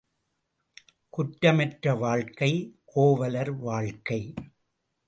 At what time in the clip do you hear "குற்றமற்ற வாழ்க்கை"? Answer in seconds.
1.09-2.51